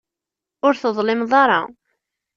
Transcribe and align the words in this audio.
Ur 0.65 0.73
teḍlimeḍ 0.81 1.31
ara. 1.43 1.59